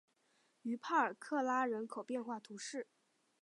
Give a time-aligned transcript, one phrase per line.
[0.63, 2.87] 于帕尔拉克人口变化图示